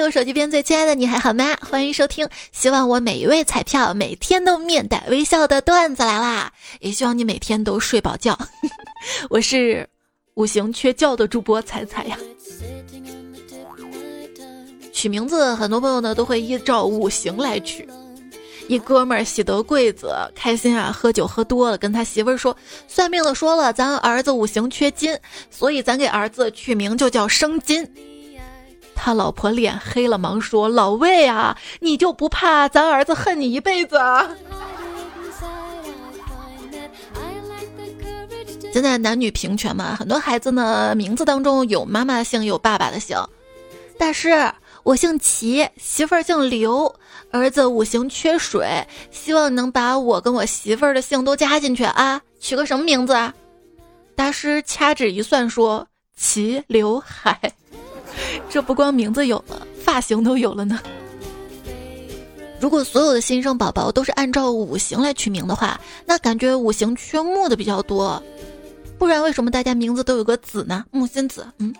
[0.00, 1.56] 呦，手机边最亲爱的你还好吗？
[1.60, 6.50] 欢迎收听，希望我每一位彩票每天都面带微笑的段子来啦！
[6.80, 8.38] 也希望你每天都睡饱觉。
[9.28, 9.86] 我是
[10.34, 12.16] 五行缺觉的主播彩彩呀。
[14.92, 17.86] 取名字，很多朋友呢都会依照五行来取。
[18.68, 22.56] 一哥们儿喜得贵子，开心啊，喝酒喝多了，跟他媳妇儿说
[22.88, 25.14] ：“算命的说了，咱儿子五行缺金，
[25.50, 27.86] 所以咱给儿子取名就叫生金。”
[29.02, 33.98] 他老婆脸黑了，忙说：“老魏啊，你就不怕咱儿子恨你一辈子？”
[38.70, 43.16] 现在男女平权嘛，很多孩子呢名字当中有妈妈姓，有爸爸的姓，
[43.98, 44.52] 但是。
[44.82, 46.94] 我姓齐，媳妇儿姓刘，
[47.30, 48.66] 儿子五行缺水，
[49.10, 52.18] 希望能把我跟我媳妇儿的姓都加进去啊！
[52.40, 53.34] 取个什么名字啊？
[54.16, 57.38] 大师掐指一算说：齐刘海，
[58.48, 60.80] 这不光名字有了，发型都有了呢。
[62.60, 68.22] 如果所有的新生宝宝都是按照五行来取名的话，那感觉五行缺木的比较多，
[68.98, 70.84] 不然为什么大家名字都有个子呢？
[70.90, 71.74] 木心子，嗯。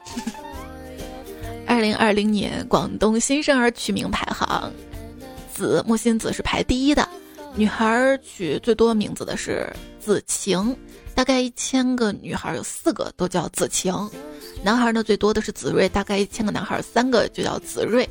[1.67, 4.73] 二零二零年广东新生儿取名排行，
[5.55, 7.07] 子木心子是排第一的。
[7.55, 10.75] 女孩取最多名字的是子晴，
[11.15, 13.93] 大概一千个女孩有四个都叫子晴。
[14.63, 18.09] 男孩呢最多的是子睿，大概一千个男孩三个就叫子睿。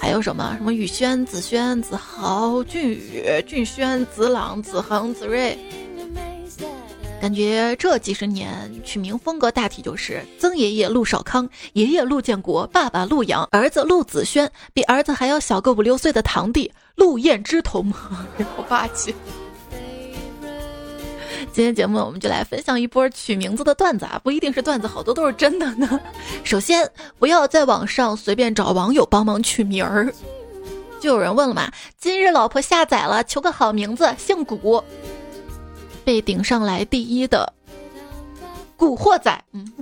[0.00, 5.58] 还有什么什么宇轩、子轩、子豪、俊宇、俊轩、子朗、子恒、子睿。
[7.20, 19.12] 感觉这几十年取名风格大体就是曾爷爷陆少康，爷爷陆建国，爸爸陆阳，儿子陆子轩，比儿子还要小个五六岁的堂弟陆燕之童，好霸气。
[21.52, 26.00] 今天节目我们就来分享一波取名字的段子啊，不一定是段子，好多都是真的呢。
[26.44, 30.12] 首先，不要在网上随便找网友帮忙取名儿。
[31.00, 34.82] 就有人问了嘛，今日老婆下载了，求个好名字，姓古。
[36.04, 37.52] 被顶上来第一的
[38.76, 39.72] 古惑仔，嗯。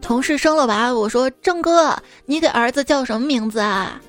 [0.00, 1.96] 同事生了娃，我说郑哥，
[2.26, 4.00] 你给儿子叫什么名字啊？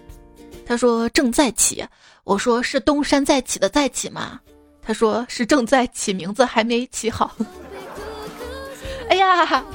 [0.67, 1.83] 他说正在起。
[2.23, 4.39] 我说是东山再起的再起吗？
[4.81, 7.33] 他说是正在起，名字还没起好。
[9.09, 9.65] 哎呀，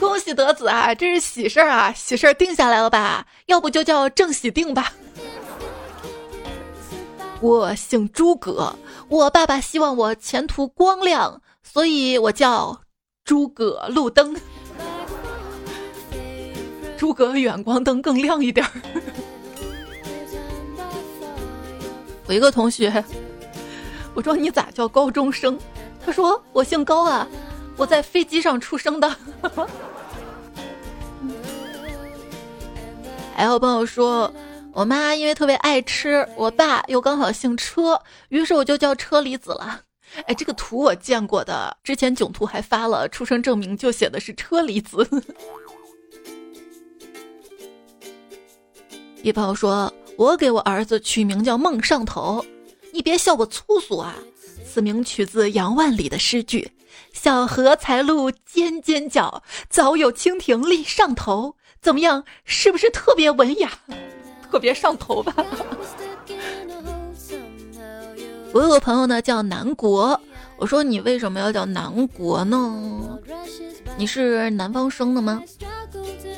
[0.00, 3.24] 恭喜得子啊，这是喜事儿啊，喜事儿定下来了吧？
[3.46, 4.92] 要不就叫正喜定吧。
[7.40, 8.76] 我姓诸葛，
[9.08, 12.80] 我爸爸希望我前途光亮，所以我叫
[13.24, 14.36] 诸葛路灯。
[16.96, 18.72] 诸葛远光灯更亮一点儿。
[22.32, 23.04] 有一个同学，
[24.14, 25.58] 我说你咋叫高中生？
[26.02, 27.28] 他说我姓高啊，
[27.76, 29.14] 我在飞机上出生的。
[33.36, 34.32] 还有朋友说。
[34.74, 38.00] 我妈因为特别爱吃，我爸又刚好姓车，
[38.30, 39.82] 于是我就叫车厘子了。
[40.24, 45.06] 哎，这个图我见过的，之前囧图还发了出生证明，就写的是车厘子。
[49.22, 52.44] 一朋友说，我给我儿子取名叫孟上头，
[52.92, 54.14] 你别笑我粗俗啊，
[54.64, 56.70] 此名取自杨万里的诗句
[57.12, 63.72] ：“小荷才露尖尖角，早有蜻蜓立上头。”怎么样，是不是特别文雅？
[64.48, 65.34] 特别上头吧！
[68.54, 70.20] 我有个朋友呢，叫南国。
[70.56, 73.18] 我说你为什么要叫南国呢？
[73.98, 75.42] 你是南方生的吗？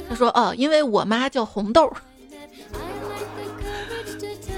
[0.09, 1.93] 他说哦，因为我妈叫红豆，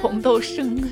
[0.00, 0.88] 红豆生。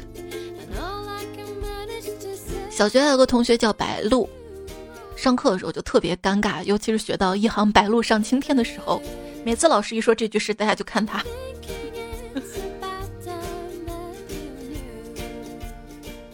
[2.70, 4.28] 小学还有个同学叫白露，
[5.15, 9.00] 上课的时候就特别尴尬，尤其是学到一行白鹭上青天的时候，
[9.44, 11.22] 每次老师一说这句诗，大家就看他。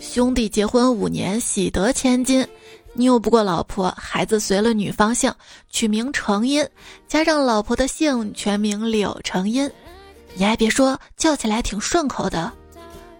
[0.00, 2.44] 兄弟结婚五年，喜得千金，
[2.94, 5.30] 拗不过老婆，孩子随了女方姓，
[5.68, 6.66] 取名成荫，
[7.06, 9.70] 加上老婆的姓，全名柳成荫。
[10.34, 12.50] 你还别说，叫起来挺顺口的。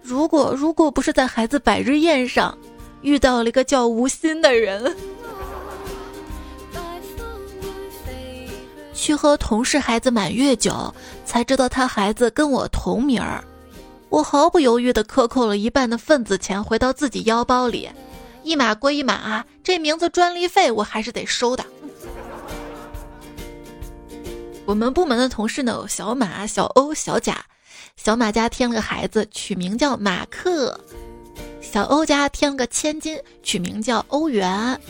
[0.03, 2.57] 如果如果不是在孩子百日宴上
[3.03, 4.97] 遇到了一个叫吴昕的人，
[8.93, 10.93] 去喝同事孩子满月酒，
[11.25, 13.45] 才知道他孩子跟我同名儿。
[14.09, 17.89] 我毫不犹豫地克扣了一半的份子钱，回到自己腰包里，
[18.43, 19.47] 一码归一码啊！
[19.63, 21.65] 这名字专利费我还是得收的。
[24.67, 27.45] 我们部门的同事呢，有小马、小欧、小贾。
[28.03, 30.73] 小马家添了个孩子，取名叫马克；
[31.61, 34.81] 小欧家添了个千金，取名叫欧元。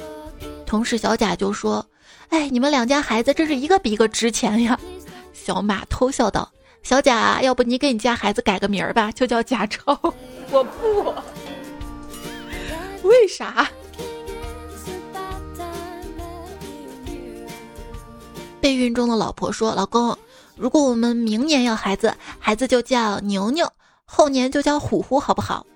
[0.65, 1.85] 同事小贾就说
[2.31, 4.79] ：“哎，你们两家孩子真是一个比一个值钱呀！
[5.33, 6.49] 小马偷笑道
[6.85, 9.99] ：“小贾，要不你给你家孩子改个名儿吧，就叫贾超。”
[10.53, 11.12] 我不，
[13.09, 13.69] 为啥？
[18.61, 20.17] 备孕中的老婆说：“老公，
[20.61, 23.67] 如果我们明年要孩子，孩子就叫牛牛，
[24.05, 25.67] 后年就叫虎虎，好不好？”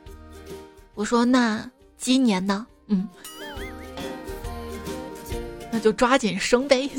[0.95, 3.09] 我说：“那今年呢？”嗯，
[5.73, 6.91] 那就抓紧生呗。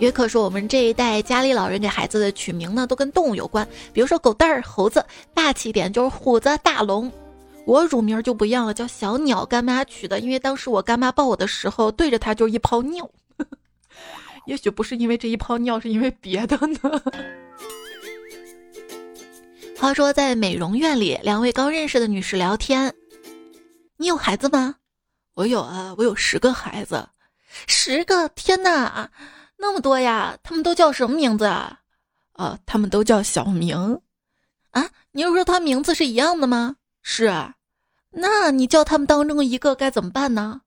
[0.00, 7.08] 约克说：“我们这一代家里老人给孩子的取名呢，都跟动物有关，比如说狗蛋儿、猴子，大气点就是虎子、大龙。
[7.66, 13.08] 我乳名就不一样了，叫小鸟，干妈取的，因为当时我干妈抱我的时候，对着它就一泡尿。”
[14.46, 17.02] 也许不是因为这一泡尿，是因为别的呢。
[19.78, 22.94] 话说，在美容院里，两位刚认识的女士聊天
[23.96, 24.76] ：“你有孩子吗
[25.34, 27.08] ？”“我有啊，我有十个孩子。
[27.66, 28.28] ”“十个？
[28.28, 29.10] 天哪，
[29.56, 30.38] 那么多呀！
[30.42, 31.80] 他们都叫什么名字啊
[32.32, 34.00] ？”“啊，他们都叫小明。
[34.72, 37.54] ”“啊，你是说他名字是一样的吗？”“是啊。
[38.12, 40.60] ”“那你叫他们当中一个该怎么办呢？”“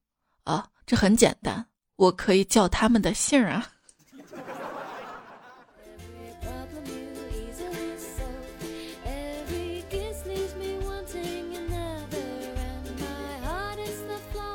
[0.45, 3.67] 啊，这很简单。”我可以叫他们的姓啊。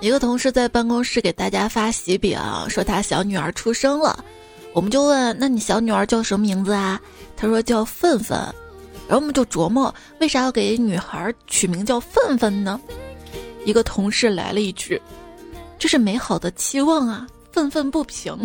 [0.00, 2.38] 一个同事在办公室给大家发喜饼，
[2.68, 4.24] 说他小女儿出生了，
[4.72, 7.00] 我们就问：“那你小女儿叫什么名字啊？”
[7.36, 8.38] 他说叫愤愤，
[9.08, 12.80] 然后我们就琢磨为啥要给女孩取名叫愤愤呢？
[13.64, 15.02] 一个同事来了一句。
[15.78, 18.36] 这是美好的期望啊，愤愤不平。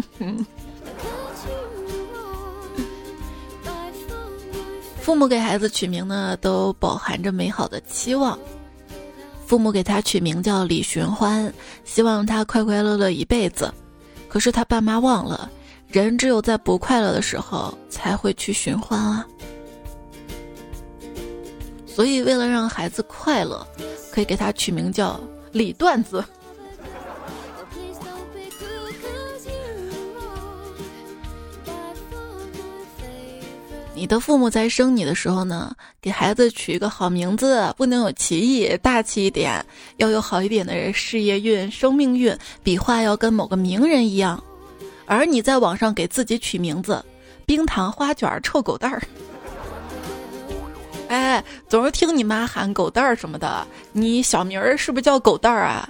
[5.02, 8.38] 父母给孩子取名呢，都饱含着美好的期望。
[9.46, 11.52] 父母给他取名叫李寻欢，
[11.84, 13.74] 希望他快快乐乐一辈子。
[14.30, 15.52] 可是他爸妈忘了，
[15.88, 19.28] 人只有在不快乐的时候才会去寻欢啊。
[21.86, 23.68] 所以，为了让孩子快乐，
[24.12, 25.20] 可以给他取名叫
[25.52, 26.24] 李段子。
[34.04, 39.66] 你的父母在生你的时候呢，给孩子取一个好名字，不能有歧义，大气一点，
[39.96, 44.44] 要有好一点的事业运、生命运，笔画要跟某个名人一样。
[45.06, 47.02] 而你在网上给自己取名字，
[47.46, 49.02] 冰糖花卷、臭狗蛋儿，
[51.08, 55.88] 哎，总是听你妈喊狗蛋儿什么的，你小名儿是不是叫狗蛋儿啊？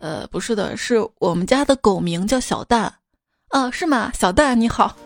[0.00, 2.92] 呃，不是的，是我们家的狗名叫小蛋。
[3.50, 4.10] 哦，是吗？
[4.18, 4.96] 小蛋你好。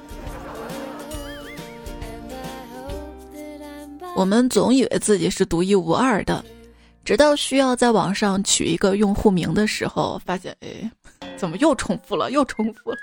[4.15, 6.45] 我们总以为自己是独一无二的，
[7.05, 10.91] 直到需要在网上取一个用户名的时候，发现，哎，
[11.37, 12.31] 怎么又重复了？
[12.31, 12.97] 又重复了。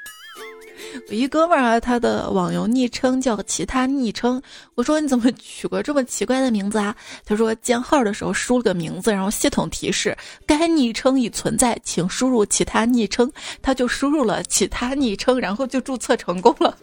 [1.10, 4.42] 我一哥们儿啊，他的网游昵称叫其他昵称。
[4.76, 6.96] 我说你怎么取个这么奇怪的名字啊？
[7.26, 10.16] 他说建号的时候输了个名字，然后系统提示
[10.46, 13.32] 该昵称已存在，请输入其他昵称。
[13.62, 16.78] 他就输入了其他昵称，然后就注册成功了。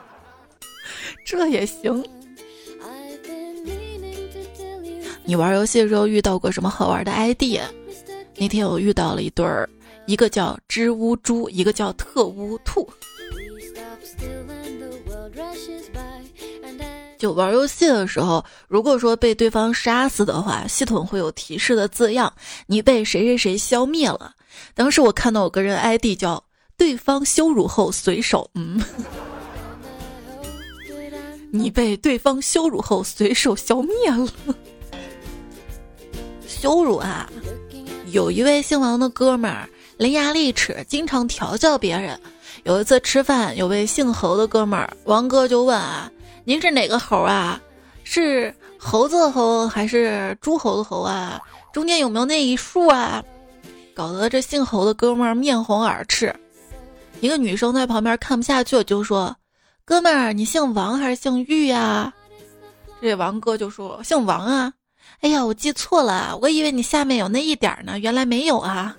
[1.24, 2.04] 这也行。
[5.24, 7.60] 你玩游戏的时候遇到过什么好玩的 ID？
[8.36, 9.68] 那天我遇到了一对儿，
[10.06, 12.88] 一个叫织乌猪，一个叫特乌兔。
[17.18, 22.32] 就玩游戏的时候，如果说被对方杀死的话，系统会有提示的字样，
[22.66, 24.34] 你被谁谁谁消灭了。
[24.74, 26.42] 当时我看到有个人 ID 叫
[26.78, 28.82] 对方羞辱后随手，嗯，
[31.52, 34.56] 你被对方羞辱后随手消灭了。
[36.60, 37.26] 羞辱啊！
[38.12, 42.20] 有一位姓王的哥们儿伶牙俐齿，经常调教别人。
[42.64, 46.12] 有一次吃饭，有位姓侯的哥们儿王哥就问啊
[46.44, 47.58] ：“您是哪个猴啊？
[48.04, 51.40] 是猴子的猴还是诸侯的侯啊？
[51.72, 53.24] 中间有没有那一竖啊？”
[53.96, 56.34] 搞得这姓侯的哥们儿面红耳赤。
[57.20, 59.34] 一个女生在旁边看不下去，就说
[59.86, 62.12] ：“哥们儿，你姓王还是姓玉呀？”
[63.00, 64.74] 这王哥就说：“姓王啊。”
[65.20, 68.96] 哎呀，我记错了，我以为你下面有那一点呢，原来没有啊。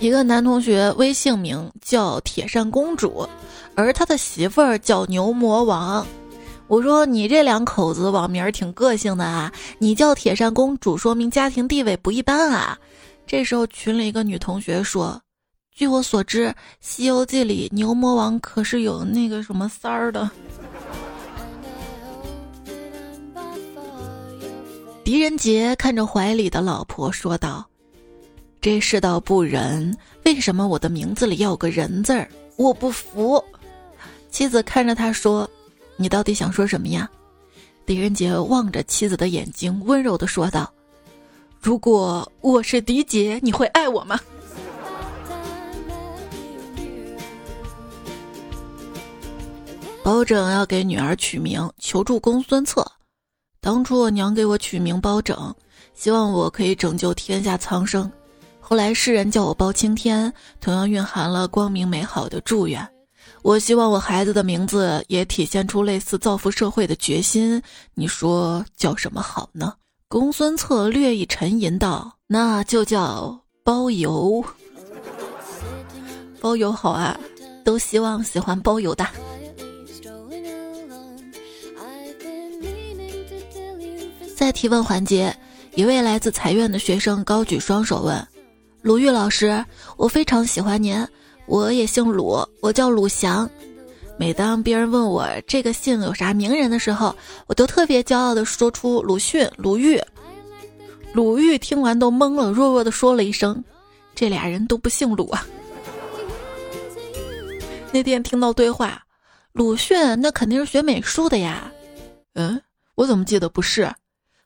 [0.00, 3.26] 一个男同学微信名叫铁扇公主，
[3.74, 6.06] 而他的媳妇儿叫牛魔王。
[6.66, 12.78] 我说你这两口子网名挺个性的啊，你叫铁扇公主，说明家庭地位不一般啊。
[13.26, 15.18] 这时候群里一个女同学说。
[15.74, 16.46] 据我所知，
[16.78, 20.30] 《西游记》里牛魔王可是有那个什么三儿的。
[25.02, 27.66] 狄仁杰看着怀里的老婆说道
[28.62, 29.92] ：“这世道不仁，
[30.24, 32.28] 为什么我的名字里要有个人字儿？
[32.54, 33.42] 我不服。”
[34.30, 35.48] 妻子看着他说
[35.98, 37.10] ：“你到底想说什么呀？”
[37.84, 40.72] 狄仁杰望着妻子的眼睛，温柔的说道
[41.60, 44.20] ：“如果我是狄杰，你会爱我吗？”
[50.04, 52.86] 包拯要给女儿取名，求助公孙策。
[53.58, 55.54] 当初我娘给我取名包拯，
[55.94, 58.12] 希望我可以拯救天下苍生。
[58.60, 60.30] 后来世人叫我包青天，
[60.60, 62.86] 同样蕴含了光明美好的祝愿。
[63.40, 67.62] 我希望我孩子的名字也体现出类似造福社会的决心。
[67.94, 69.72] 你说叫什么好呢？
[70.08, 74.44] 公孙策略一沉吟道：“那就叫包邮。
[76.42, 77.18] 包邮好啊，
[77.64, 79.06] 都希望喜欢包邮的。”
[84.44, 85.34] 在提问环节，
[85.74, 88.28] 一位来自财院的学生高举双手问
[88.82, 89.64] ：“鲁豫老师，
[89.96, 91.02] 我非常喜欢您，
[91.46, 93.48] 我也姓鲁，我叫鲁翔。
[94.18, 99.98] 每当别人问我这个姓有啥名人的时候，我都特别骄傲地说出鲁迅、鲁豫。”
[101.14, 103.64] 鲁豫听完都懵了，弱弱地说了一声
[104.14, 105.46] ：“这俩人都不姓鲁啊。
[107.92, 109.02] ”那天听到对话，
[109.52, 111.72] 鲁迅那肯定是学美术的呀。
[112.34, 112.60] 嗯，
[112.94, 113.90] 我怎么记得不是？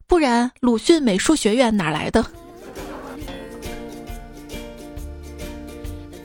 [0.09, 2.25] 不然，鲁迅美术学院哪来的？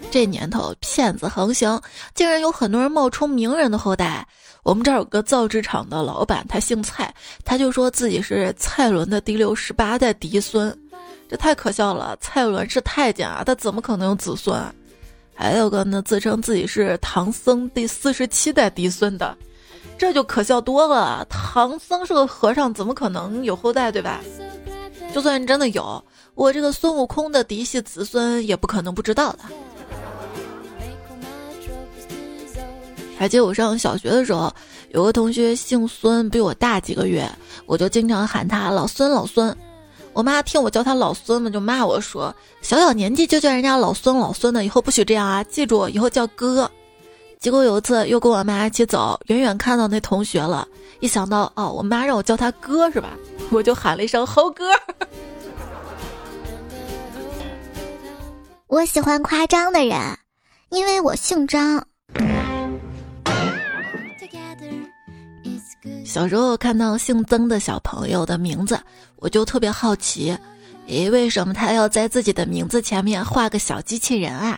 [0.09, 1.79] 这年头骗子横行，
[2.15, 4.25] 竟然有很多人冒充名人的后代。
[4.63, 7.13] 我们这儿有个造纸厂的老板，他姓蔡，
[7.43, 10.73] 他就说自己是蔡伦的第六十八代嫡孙，
[11.29, 12.17] 这太可笑了。
[12.21, 14.57] 蔡伦是太监啊，他怎么可能有子孙？
[15.35, 19.37] 还有个呢，自称自己是唐僧第四十七代嫡孙的。
[20.03, 21.25] 这就可笑多了。
[21.29, 24.19] 唐僧是个和尚，怎么可能有后代，对吧？
[25.13, 26.03] 就算真的有，
[26.35, 29.39] 我这个孙悟空的嫡系子孙也不可能不知道的。
[33.17, 34.53] 还记得我上小学的时候，
[34.91, 37.25] 有个同学姓孙，比我大几个月，
[37.65, 39.55] 我就经常喊他老孙老孙。
[40.11, 45.41] 我妈听我叫他老孙嘛，就骂我说：“小小年纪就叫人家老孙老孙的，以后不许这样啊！
[45.45, 46.69] 记住，以后叫哥。”
[47.43, 50.65] 结果有一次又跟我妈一起走，远远看到那同学了，
[51.01, 53.09] 一想到哦，我妈让我叫他哥是吧？
[53.51, 54.63] 我就喊了一声猴哥。
[58.67, 59.99] 我喜欢夸张的人，
[60.69, 61.85] 因为我姓张。
[66.05, 68.79] 小时候看到姓曾的小朋友的名字，
[69.17, 70.33] 我就特别好奇，
[70.87, 74.57] 诶，为什么他要在自己的名字前面画个小机器人啊？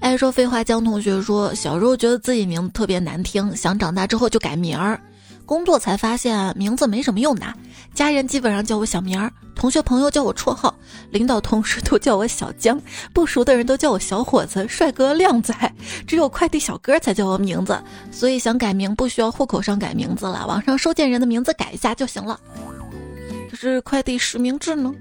[0.00, 5.00] 爱说废话江同学说，小时候觉得自己名字特别难听，想长大之后就改名儿。
[5.44, 7.46] 工作才发现名字没什么用的，
[7.92, 10.74] 家人基本上叫我小名儿，同学朋友叫我绰号，
[11.10, 12.80] 领导同事都叫我小江，
[13.12, 15.54] 不熟的人都叫我小伙子、帅哥、靓仔，
[16.06, 17.78] 只有快递小哥才叫我名字。
[18.10, 22.40] 所以想改名不需要户口上改名字了，网上收件人的名字改一下就行了。
[23.50, 24.94] 这是快递实名制呢。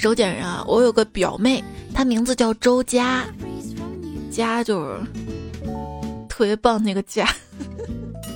[0.00, 1.62] 收件人啊，我有个表妹，
[1.92, 3.24] 她名字叫周佳，
[4.30, 5.00] 佳就是
[6.28, 7.28] 特别棒那个佳。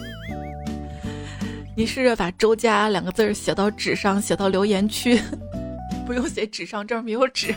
[1.76, 5.16] 你试着把“周佳”两个字写到纸上，写到留言区，
[6.04, 7.54] 不用写纸上，这儿没有纸。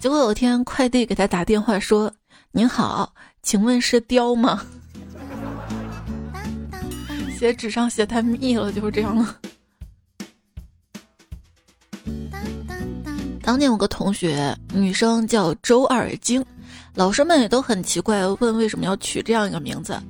[0.00, 2.10] 结果有一天快递给他打电话说
[2.52, 4.62] ：“您好，请问是雕吗？”
[7.38, 9.36] 写纸上写太密了，就是这样了。
[13.42, 16.44] 当年有个同学，女生叫周二晶，
[16.94, 20.00] 老师们也都很奇怪，问为什么要取这样一个名字？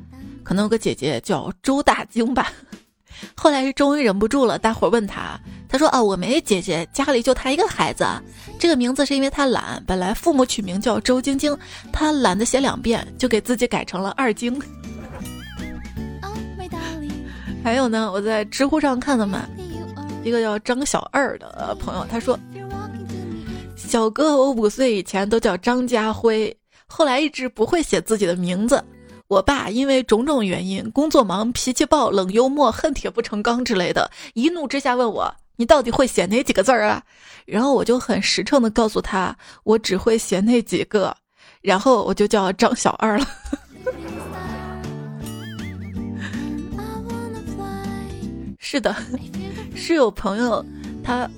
[0.43, 2.53] 可能有个姐姐叫周大晶吧。
[3.37, 8.05] 后来是终于忍不住了，大伙儿问他，他说：“啊，我没姐姐，家里就他一个孩子。
[8.59, 11.57] 这个名字是因为他懒，本来父母取名叫周晶晶，
[11.93, 14.61] 他懒得写两遍，就给自己改成了二晶。”
[17.63, 19.47] 还有呢，我在知乎上看的嘛，
[20.23, 22.39] 一个叫张小二的朋友，他说。
[23.77, 28.85] 小哥，我五岁以前都叫张家辉，后来一直不会写自己的名字。
[29.27, 37.03] 我爸因为种种原因，工作忙、脾气暴、冷幽默、恨铁不成钢之类的，一怒之下问我：“你到底会写哪几个字儿啊？”
[37.47, 41.17] 然后我就很实诚的告诉他：“我只会写那几个。”
[41.63, 43.27] 然后我就叫张小二了。
[48.71, 48.95] 是的，
[49.75, 50.65] 是有朋友
[51.03, 51.29] 他。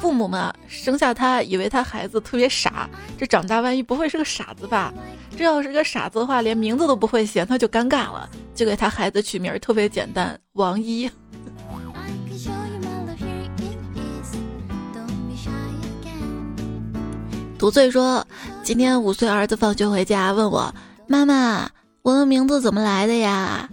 [0.00, 2.86] 父母嘛，生下他以为他孩子特别傻，
[3.18, 4.92] 这长大万一不会是个傻子吧？
[5.34, 8.28] 这要是个傻子的话，连名字都不会写，那就尴尬了。
[8.54, 11.08] 就给他孩子取名特别简单，王一。
[17.58, 18.26] 独醉说，
[18.62, 20.74] 今天五岁儿子放学回家问我
[21.08, 21.70] 妈妈，
[22.02, 23.70] 我的名字怎么来的呀？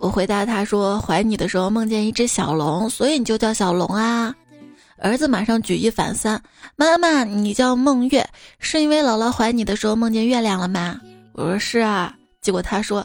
[0.00, 4.34] 我回答他说，怀你的时候梦见一只小龙，所以你就叫小龙啊。
[4.96, 6.42] 儿子马上举一反三，
[6.74, 8.26] 妈妈，你叫梦月，
[8.58, 10.98] 是因为姥姥怀你的时候梦见月亮了吗？
[11.32, 12.14] 我说是啊。
[12.40, 13.04] 结果他说，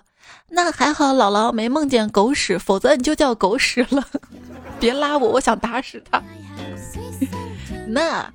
[0.49, 4.01] 那还好姥姥没梦见狗屎，否则你就叫狗屎了。
[4.79, 6.23] 别拉我，我想打死他。
[7.85, 8.25] 那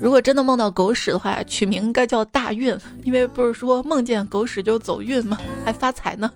[0.00, 5.38] 如果真的梦到狗屎的话，取名应该叫大运，因为不是说梦见狗屎就走运吗？
[5.64, 6.28] 还发财呢。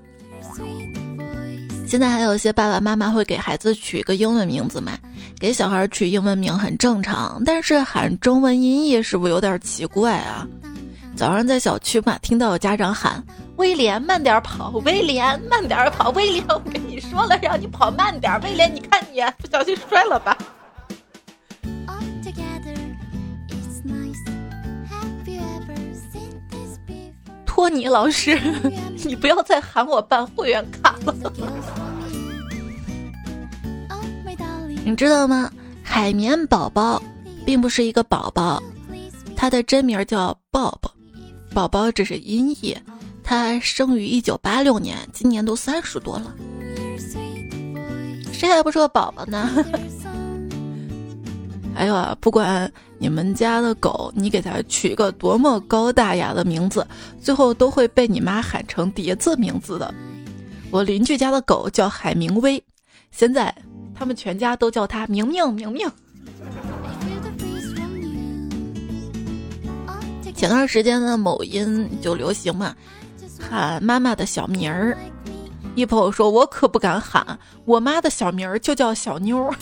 [1.89, 4.93] 现在还有一些爸爸妈妈会给孩子取一个英文名字嘛？
[5.41, 10.47] 给小孩取英文名很正常，但是喊中文音译是不是有点奇怪啊？
[11.17, 13.25] 早上在小区嘛，听到有家长喊
[13.57, 20.37] 威廉慢点跑，威廉慢点跑，威廉，我跟你说了，让你跑慢点，威廉，你看你不小心摔了吧？
[27.59, 28.41] 托尼老师，
[29.05, 31.13] 你不要再喊我办会员卡了。
[34.87, 35.51] 你知道吗？
[35.83, 37.03] 海绵宝宝
[37.45, 38.63] 并不是一个宝宝，
[39.35, 40.79] 它的真名叫 Bob，
[41.53, 42.77] 宝宝只是音译。
[43.25, 46.33] 他生于一九八六年，今年都三十多了，
[48.33, 49.51] 谁还不是个宝宝呢？
[51.79, 52.69] 还有啊，不管
[52.99, 56.85] 你们家的狗，你给它取一个多么高大雅的名字，
[57.23, 59.95] 最后都会被你妈喊成叠字名字的。
[60.73, 62.61] 我邻居家的狗叫海明威，
[63.13, 63.55] 现在
[63.95, 65.89] 他们全家都叫它明明明明。
[70.35, 72.75] 前段时间的某音就流行嘛，
[73.39, 74.99] 喊妈妈的小名儿。
[75.77, 79.55] 一朋友说，我可不敢喊，我妈的小名儿就叫小妞儿。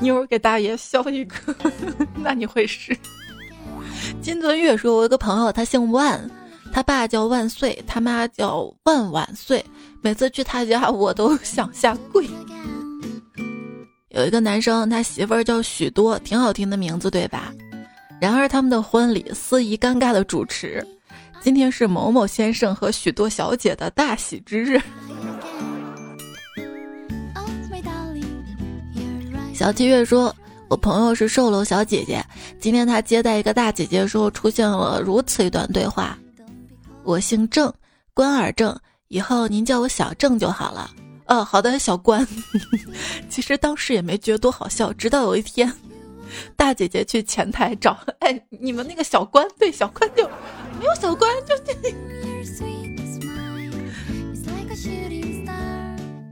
[0.00, 1.54] 妞儿给大爷削一个，
[2.16, 2.96] 那你会是？
[4.22, 6.28] 金尊月说：“我有个朋友，他姓万，
[6.72, 9.64] 他爸叫万岁，他妈叫万万岁。
[10.02, 12.26] 每次去他家，我都想下跪。”
[14.10, 17.52] 有一个男生，他媳妇儿叫许多，挺好听的名字，对吧？
[18.20, 20.84] 然而他们的婚礼司仪尴尬的主持，
[21.40, 24.80] 今天是某某先生和许多小姐的大喜之日。
[29.60, 30.34] 小七月说
[30.70, 32.24] ：“我朋友是售楼小姐姐，
[32.58, 36.18] 今天她接待一个大姐姐的时候，出现了如此一段对话：
[37.04, 37.70] 我姓郑，
[38.14, 38.74] 关尔郑，
[39.08, 40.90] 以后您叫我小郑就好了。
[41.26, 42.26] 哦，好的，小关。
[43.28, 45.70] 其实当时也没觉得多好笑，直到有一天，
[46.56, 50.26] 大姐姐去前台找，哎，你们那个小关，对，小关就
[50.78, 51.74] 没有小关，就这。”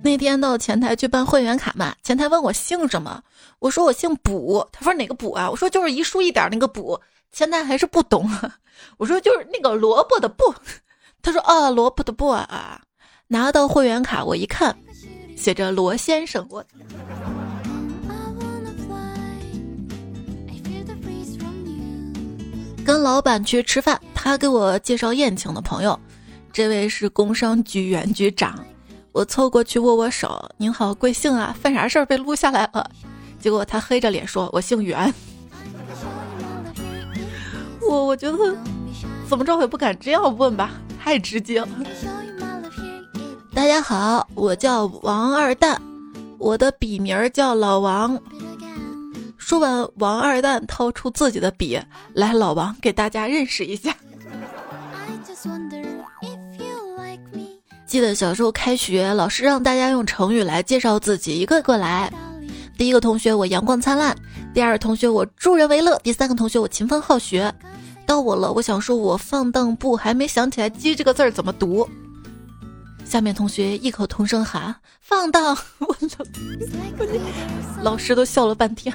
[0.02, 3.22] 那天到前台去办会员卡嘛，前台问我姓什么，
[3.58, 5.50] 我说我姓卜，他说哪个卜啊？
[5.50, 7.00] 我说就是一竖一点那个卜，
[7.32, 8.56] 前台还是不懂啊。
[8.96, 10.54] 我说就是那个萝卜的卜，
[11.20, 12.80] 他说啊萝卜的卜啊。
[13.26, 14.74] 拿到会员卡我一看，
[15.36, 16.64] 写着罗先生，我
[22.86, 25.98] 跟老板去吃饭，他给我介绍宴请的朋友，
[26.50, 28.64] 这位是工商局原局长。
[29.12, 31.54] 我凑过去握握手，您好，贵姓啊？
[31.60, 32.90] 犯啥事儿被录下来了？
[33.40, 35.12] 结果他黑着脸说：“我姓袁。
[37.88, 38.36] ”我我觉得
[39.28, 40.70] 怎么着也不敢这样问吧，
[41.02, 41.68] 太直接了。
[43.54, 45.80] 大家好，我叫王二蛋，
[46.38, 48.20] 我的笔名叫老王。
[49.36, 51.80] 说完，王二蛋掏出自己的笔
[52.12, 53.96] 来，老王给大家认识一下。
[57.88, 62.12] 记得小时候开学，老师让大家用成语来介绍自己，一个个来。
[62.76, 64.14] 第一个同学我阳光灿烂，
[64.52, 67.52] 第二个同学我助人为乐，第三个同学我勤奋好学。
[68.04, 71.88] 到我了，我想说我放荡不，还没想起来“鸡”这个字儿怎么读。
[73.06, 76.22] 下面同学异口同声喊“放荡”，我操
[77.82, 78.94] 老师都笑了半天。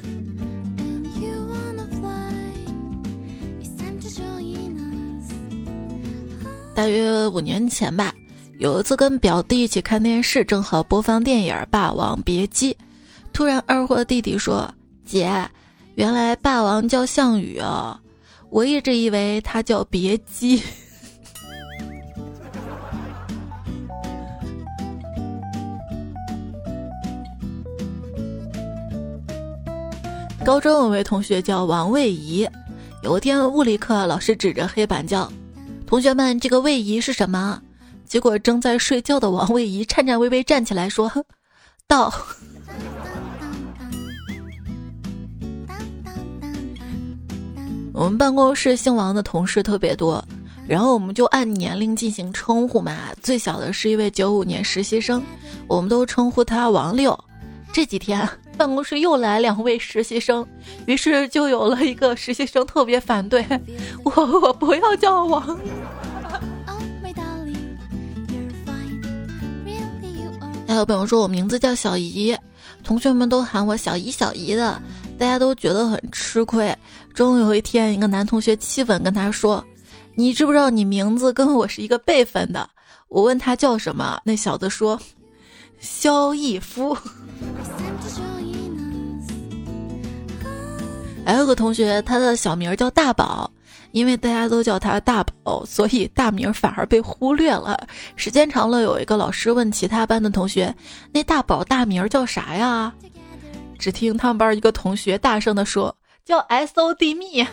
[6.75, 8.13] 大约五年前吧。
[8.60, 12.72] 有一次跟表弟一起看电视，正好播放电影《霸王别姬》，
[13.34, 14.72] 突然二货弟弟说
[15.04, 15.50] ：“姐，
[15.96, 18.00] 原来霸王叫项羽啊，
[18.52, 20.62] 我一直以为他叫别姬。”
[30.46, 32.48] 高中有位同学叫王卫仪，
[33.02, 35.32] 有一天物理课，老师指着黑板叫
[35.88, 37.60] ：“同学们，这个位移是什么？”
[38.13, 41.12] 结果正在睡觉的王位仪颤颤巍巍站起来说
[41.89, 42.13] ：“到。
[47.91, 50.23] ”我们办公室姓王的同事特别多，
[50.67, 52.95] 然后我们就按年龄进行称呼嘛。
[53.23, 55.23] 最小的是一位九五年实习生，
[55.67, 57.19] 我们都称呼他王六。
[57.73, 60.47] 这几天办公室又来两位实习生，
[60.86, 63.43] 于是就有了一个实习生特别反对
[64.06, 65.60] 我，我不要叫王。
[70.74, 72.36] 还有朋友说我名字叫小姨，
[72.84, 74.82] 同学们都喊我小姨小姨的。
[75.20, 76.76] 大家都觉得很吃亏。
[77.14, 79.64] 终于有一天，一个男同学气愤跟他说
[80.18, 82.68] ：“你知不知道你名字跟我是一个辈分的？”
[83.08, 85.00] 我问他叫什么，那小子说
[85.80, 86.98] ：“萧逸夫。”
[91.24, 93.50] 还有个同学，他的小名叫大宝，
[93.93, 97.88] 因为大家都叫他大宝，所以大名反而被忽略了。
[98.15, 100.73] 时间长了，有一个老师问其他班的同学
[101.13, 102.91] ：“那大宝大名叫啥呀？”
[103.77, 107.45] 只听他们班一个同学大声地说：“叫 S O D 蜜。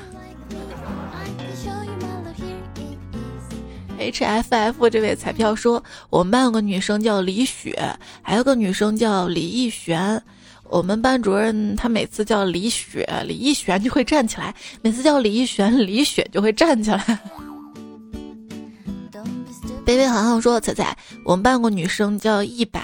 [3.99, 7.79] ”H F F 这位彩票说：“我们班有个女生叫李雪，
[8.23, 10.23] 还有个女生叫李逸璇。
[10.71, 17.19] 我们班主任他每次叫李雪，李一璇就会站起来；每次叫李一璇，李雪就会站起来。”
[19.85, 22.81] 贝贝航航说：“彩彩，我们班有个女生叫一百，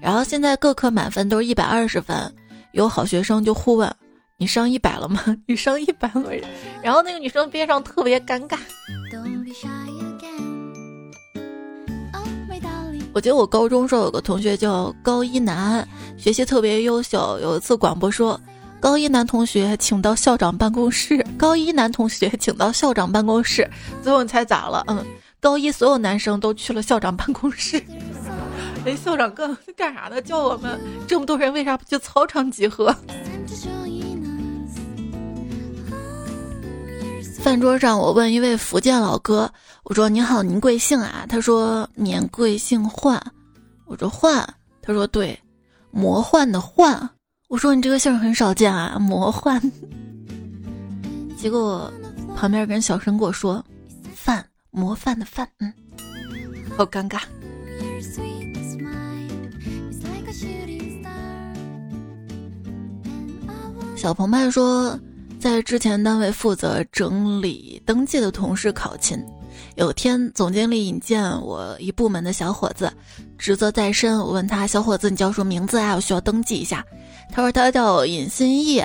[0.00, 2.32] 然后现在各科满分都是一百二十分。”
[2.72, 3.92] 有好学生就互问
[4.38, 5.20] ：“你上一百了吗？
[5.46, 6.30] 你上一百了？”
[6.82, 8.56] 然后那个女生边上特别尴尬。
[13.16, 17.38] 我记得我高中时候有个同学叫高一男，学习特别优秀。
[17.40, 18.38] 有一次广播说
[18.78, 23.66] ：“高一男同学，请到校长办公室。”高一男同学，请到校长办公室。
[24.02, 24.84] 最后你猜咋了？
[24.92, 25.02] 嗯，
[25.40, 27.82] 高一所有男生都去了校长办公室。
[28.84, 30.20] 哎，校长干干啥呢？
[30.20, 32.94] 叫我们这么多人，为啥不去操场集合？
[37.46, 39.48] 饭桌上，我问一位福建老哥，
[39.84, 43.24] 我说：“你好，您贵姓啊？”他说：“免贵姓幻。”
[43.86, 44.44] 我说：“幻。”
[44.82, 45.38] 他说：“对，
[45.92, 47.08] 魔幻的幻。”
[47.46, 49.62] 我说：“你这个姓很少见啊，魔幻。”
[51.38, 51.88] 结果
[52.34, 53.64] 旁边人小声跟我说
[54.12, 55.72] ：“范，模范的范。”嗯，
[56.76, 57.20] 好尴尬。
[63.94, 64.98] 小澎湃说，
[65.48, 69.16] 在之前单位负责整理登记的同事考勤，
[69.76, 72.92] 有天总经理引荐我一部门的小伙子，
[73.38, 74.18] 职责在身。
[74.18, 75.94] 我问他：“小伙子，你叫什么名字啊？
[75.94, 76.84] 我需要登记一下。”
[77.30, 78.84] 他说：“他叫尹新业。”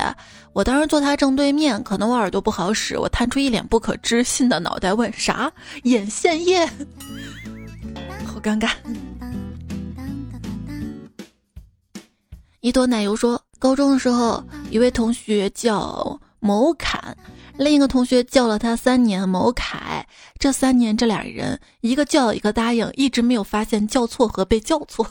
[0.53, 5.51] 我当时坐他正对面，可能我耳朵不好使，我探出一脸不可置信的脑袋问：“啥？
[5.81, 6.63] 尹现业？”
[8.23, 8.69] 好尴尬。
[12.59, 13.41] 一朵奶油说。
[13.57, 17.15] 高中的时候，一位同学叫某侃，
[17.55, 20.03] 另一个同学叫了他三年某凯。
[20.39, 25.05] 这三年，这俩人一个叫一个答应，一直没有发现叫错和被叫错。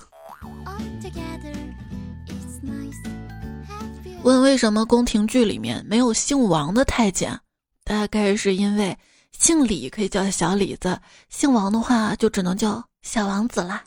[4.25, 7.38] 问为什么宫廷剧里面没有姓王的太监？
[7.85, 8.99] 大概是因为
[9.31, 13.85] 姓李可以叫小李子，姓王的话就只能叫小王子啦，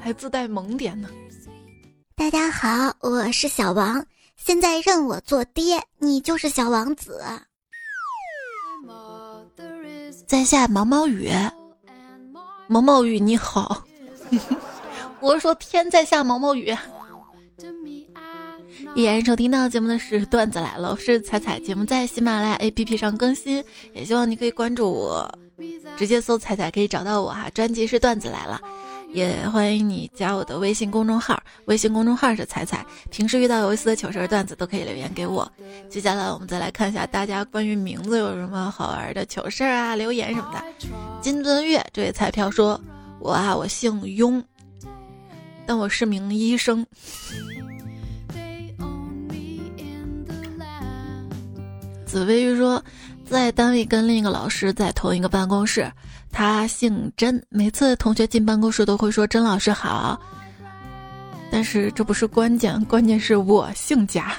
[0.00, 1.08] 还自带萌点呢。
[2.16, 4.04] 大家好，我是小王，
[4.44, 7.18] 现在认我做爹，你就是小王子。
[10.26, 11.30] 在下毛毛雨，
[12.66, 13.82] 毛毛雨你好，
[15.20, 16.76] 我说天在下毛毛雨。
[18.94, 25.38] 依然收听到节目的是段子来了，我是彩彩，节目在喜马拉雅 APP 上更新，也希望你可以关注我，
[25.96, 28.60] 直接搜彩彩可以找到我哈，专辑是段子来了。
[29.14, 32.84] 也欢迎你加我的微信公众号，微信公众号是彩彩。
[33.12, 35.48] 平时遇到有意思的糗事段子都可以留言给我。
[35.88, 40.60] 接下来我们再来看一下大家关于名字有什么好玩的糗事啊，留言什么的。
[41.22, 42.80] 金尊月这位彩票说
[43.20, 44.42] ：“我啊，我姓雍，
[45.64, 46.84] 但我是名医生。”
[52.04, 52.82] 紫薇玉说，
[53.24, 55.88] 在单位跟另一个老师在同一个办公室。
[56.34, 60.20] 他姓甄，每次同学进办公室都会说“甄老师好”，
[61.48, 64.36] 但是这不是关键，关键是我姓贾。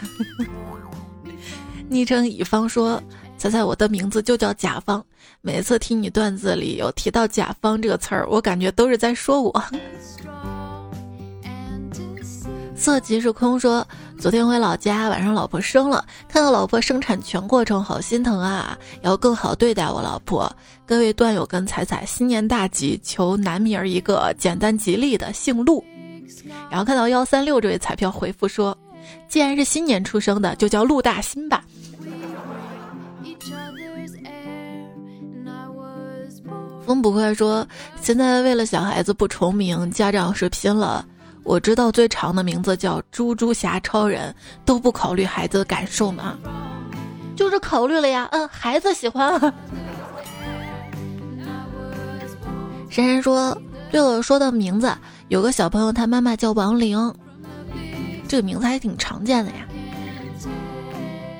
[1.87, 3.01] 昵称乙方说
[3.39, 5.01] ：“猜猜我的名字就叫甲方。”
[5.41, 9.63] 每次听你段子里有提到“甲方”这个词儿，我感觉都是在说我。
[12.75, 13.87] 色即是空说，
[14.19, 18.77] 昨天回老家，晚上老婆生了，看到老婆生产全过程，好心疼啊！
[19.01, 20.53] 要更好对待我老婆。
[20.87, 25.83] 各位段友跟彩彩，新年大吉，求男名儿一个简单吉利的，姓陆。
[26.69, 28.77] 然后看到幺三六这位彩票回复说，
[29.27, 31.63] 既然是新年出生的，就叫陆大新吧。
[36.85, 37.67] 风不快说，
[37.99, 41.03] 现在为了小孩子不重名，家长是拼了。
[41.43, 44.33] 我知道最长的名字叫猪猪侠超人，
[44.65, 46.37] 都不考虑孩子的感受吗？
[47.35, 49.41] 就是考虑了呀，嗯，孩子喜欢。
[52.95, 54.89] 珊珊说，对了，说到名字，
[55.27, 57.13] 有个小朋友他妈妈叫王玲，
[58.25, 59.67] 这个名字还挺常见的呀。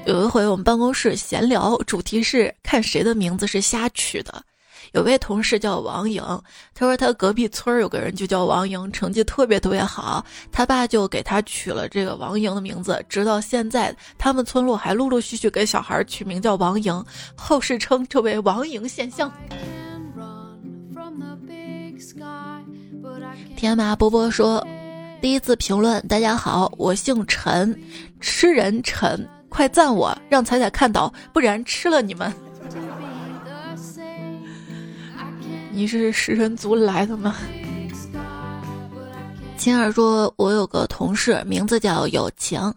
[0.06, 4.44] 有一回我们办公室闲聊，主题是看谁的名字是瞎取的。
[4.92, 6.22] 有位同事叫王莹，
[6.74, 19.32] 他说他隔壁村有个人就叫王莹，成绩特别特别好，他爸就给他取了这个王莹的名字，直到现在，他们村落还陆陆续续给小孩取名叫王莹，后世称这为王莹现象。
[23.66, 24.64] 天马波波说，
[25.20, 27.76] 第一次评论，大家好，我姓陈，
[28.20, 32.32] 吃人陈，快赞我，让彩彩看到，不然吃了你们。
[35.72, 37.38] 你是食人族来的吗？
[39.58, 42.72] 青儿说：“我有个同事，名字叫友情，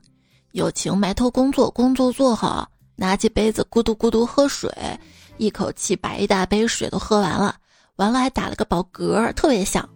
[0.52, 4.72] 友情埋头工作，工作做好，拿起杯子咕嘟咕嘟喝水，
[5.36, 7.56] 一口气把一大杯水都喝完了，
[7.96, 9.86] 完了还打了个饱嗝，特别香。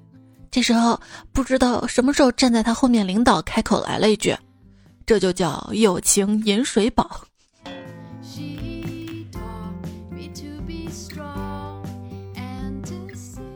[0.53, 1.01] 这时候
[1.33, 4.37] 不知道什么时候站在他后面领导开口来了一句：
[5.07, 7.25] 这就叫友情饮水饱。”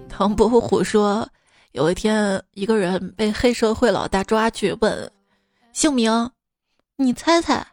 [0.09, 1.29] 唐伯虎说
[1.73, 5.13] ：“有一天，一个人被黑社会老大抓去问
[5.75, 6.31] 姓名，
[6.97, 7.67] 你猜猜？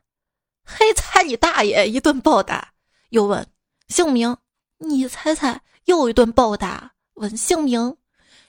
[0.66, 1.88] 黑，猜你大爷！
[1.88, 2.74] 一顿暴打。
[3.12, 3.48] 又问
[3.88, 4.36] 姓名，
[4.80, 5.62] 你猜猜？
[5.86, 6.92] 又一顿暴打。
[7.14, 7.96] 问姓名，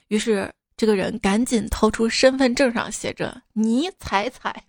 [0.09, 4.63] 于是这个人赶紧掏出身份证上写着‘你踩踩’。”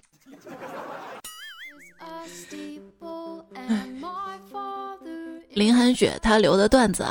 [5.55, 7.05] 林寒雪他留的段子。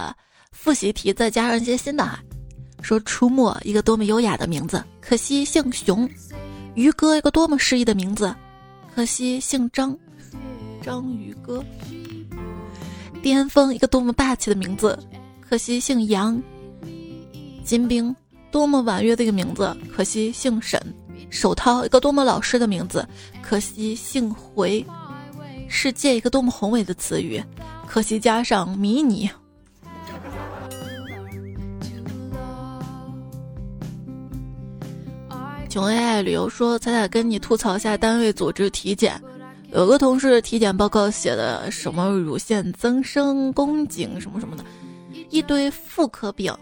[0.51, 2.19] 复习题再加上一些新的哈，
[2.81, 6.09] 说出没一个多么优雅的名字，可惜姓熊；
[6.73, 8.35] 于哥一个多么诗意的名字，
[8.95, 9.95] 可惜姓张，
[10.81, 11.63] 张宇哥；
[13.21, 14.97] 巅峰一个多么霸气的名字，
[15.39, 16.41] 可惜姓杨；
[17.63, 18.15] 金兵
[18.55, 20.79] 多么婉约的一个名字，可惜姓沈；
[21.29, 23.05] 手套一个多么老实的名字，
[23.41, 24.81] 可惜姓回；
[25.67, 27.43] 世界一个多么宏伟的词语，
[27.85, 29.29] 可惜加上迷你。
[35.67, 39.21] 穷 AI 旅游说：“彩彩跟你吐槽一下单位组织体检，
[39.73, 44.63] 有个同事体检报告写的什么乳腺增生、宫颈什么什么的，
[45.29, 46.55] 一堆妇科病。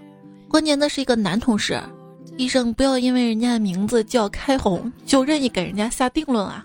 [0.53, 1.81] 关键的是一个男同事，
[2.37, 6.63] 医生不要因为人家的名字叫开红就任意给人家下定论啊。”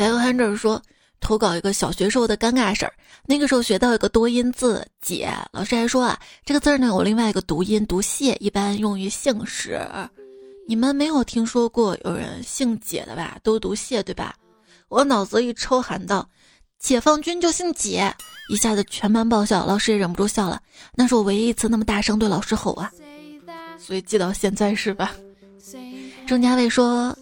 [0.00, 0.80] Five Hundred 说。
[1.20, 2.94] 投稿一个小学时候的尴尬事儿。
[3.26, 9.78] 那个时候学到一个多音字“姐”，老师还说啊，这个字儿呢有另外一个读音，读谢，一般用于姓氏。
[10.66, 13.36] 你们没有听说过有人姓解的吧？
[13.42, 14.34] 都读谢，对吧？
[14.88, 16.26] 我脑子一抽，喊道
[16.80, 18.12] ：“解放军就姓解！”
[18.50, 20.60] 一下子全班爆笑，老师也忍不住笑了。
[20.96, 22.90] 那是我唯一一次那么大声对老师吼啊，
[23.78, 25.12] 所以记到现在是吧？
[26.26, 27.16] 郑嘉卫说。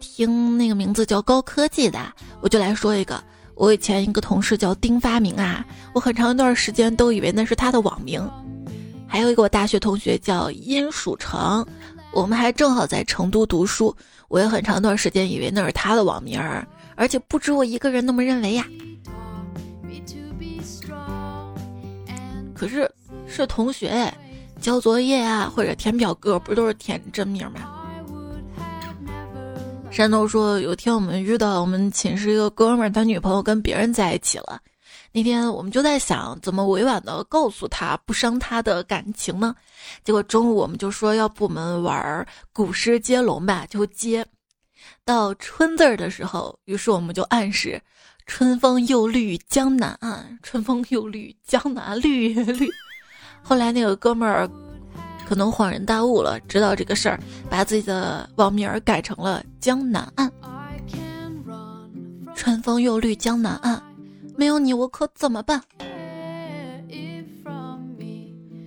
[0.00, 1.98] 听那个名字叫高科技的，
[2.42, 3.22] 我就来说一个。
[3.54, 8.30] 我以前一个同事叫丁发明啊，我很长一段时间都以为那是他的网名。
[9.08, 11.66] 还有一个我大学同学叫殷蜀成，
[12.12, 13.96] 我们还正好在成都读书，
[14.28, 16.66] 我也很长一段时间以为那是他的网名儿，
[16.96, 18.66] 而且不止我一个人那么认为呀。
[22.54, 22.90] 可是
[23.26, 24.12] 是同学，
[24.60, 27.70] 交作业啊或者填表格，不都是填真名吗？
[29.90, 34.60] 山东说，有天我们遇到我们寝室一个哥们儿，他女朋友跟别人在一起了。
[35.12, 39.54] 那天我们就在想，怎么委婉的告诉他，不伤他的感情呢？
[40.02, 44.26] 结果中午我们就说，要不我们玩古诗接龙吧，就接
[45.04, 47.80] 到春字儿的时候，于是我们就暗示
[48.26, 52.68] “春风又绿江南岸，春风又绿江南绿绿”。
[53.42, 54.48] 后来那个哥们儿。
[55.26, 60.30] 可能恍然大悟了，知道这个事儿，把自己的网名改成了江南岸。
[62.34, 63.82] 春风又绿江南岸，
[64.36, 65.58] 没有你我可怎么办？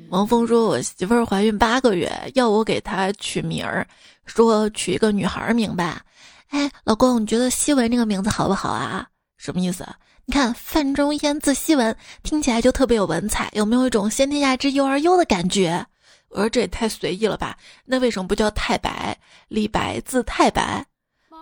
[0.10, 3.88] 王峰说：“我媳妇儿怀孕八个月，要我给她取名儿，
[4.26, 6.02] 说取一个女孩名吧。
[6.50, 9.08] 哎，老公，你觉得西文这个名字好不好啊？
[9.38, 9.88] 什么意思？
[10.26, 15.86] 你看范仲淹字西文，听起来就特别有文采，有没有一种先天下之忧而忧的感觉？
[16.30, 17.58] 我说这也太随意了吧？
[17.86, 19.18] 那为什么不叫太白？
[19.48, 20.86] 李白字太白，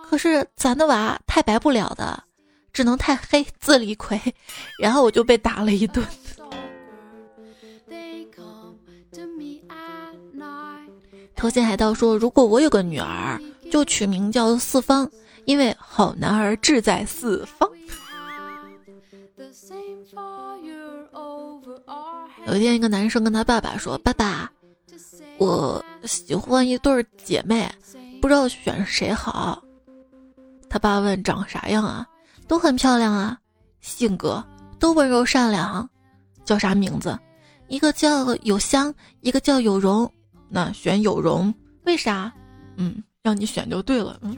[0.08, 2.22] 可是咱的娃太白不了的，
[2.72, 4.20] 只能太黑字李逵。
[4.78, 6.06] 然后我就被打了一顿。”
[11.34, 13.38] 头衔海盗说：“如果我有个女儿，
[13.76, 15.06] 就取名叫四方，
[15.44, 17.68] 因为好男儿志在四方。”
[22.46, 24.50] 有一天，一个男生跟他爸爸说：“爸爸，
[25.36, 27.70] 我喜欢一对姐妹，
[28.22, 29.62] 不知道选谁好。”
[30.70, 32.06] 他爸问：“长啥样啊？
[32.48, 33.38] 都很漂亮啊，
[33.82, 34.42] 性格
[34.78, 35.86] 都温柔善良，
[36.46, 37.18] 叫啥名字？
[37.68, 40.10] 一个叫有香，一个叫有容。”
[40.48, 41.52] 那选有容，
[41.84, 42.32] 为啥？
[42.76, 44.16] 嗯，让你选就对了。
[44.20, 44.36] 嗯，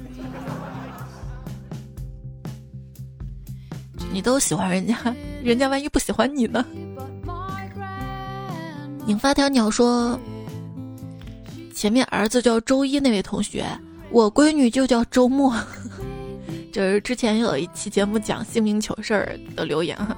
[4.10, 4.96] 你都喜欢人家，
[5.44, 6.64] 人家万一不喜欢你呢？
[9.04, 10.18] 拧发条鸟说
[11.76, 13.66] ：“前面儿子叫周一那位同学，
[14.10, 15.54] 我闺女就叫周末。
[16.72, 20.16] ”就是之前有一期节目讲姓名糗事儿的留言哈。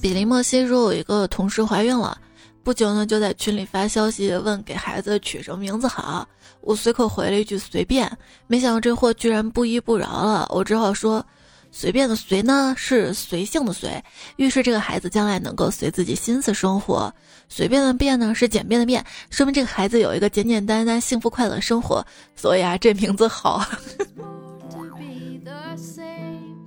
[0.00, 2.16] 比林莫西说：“有一个同事怀孕了，
[2.64, 6.26] 不久呢就在群里发消息问给孩子取什么名字好。
[6.62, 8.10] 我随口回了一句随便，
[8.46, 10.48] 没想到这货居然不依不饶了。
[10.50, 11.24] 我只好说，
[11.70, 14.02] 随便的随呢是随性的随，
[14.36, 17.12] 预示这个孩子将来能够随自己心思生活；
[17.50, 22.02] 随便的便呢是简便的便，说明这个孩子有一个简简单单、幸福快乐的生活。
[22.34, 23.62] 所以啊，这名字好。”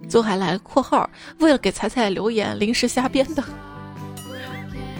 [0.08, 3.44] 最后还来括号，为了给彩彩留言，临时瞎编的。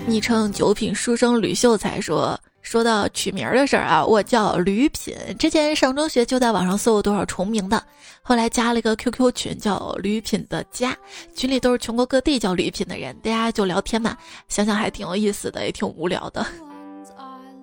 [0.08, 7.84] 昵称九品书生吕秀才说：“说到取名的事儿啊，我叫吕品，之前上中学就在网上搜过多少重名的，
[8.22, 10.98] 后来加了一个 QQ 群，叫吕品的家，
[11.36, 14.18] 群里都是全国各地叫吕品的人，大家就聊天嘛，
[14.48, 16.48] 想想还挺有意思的，也挺无聊的。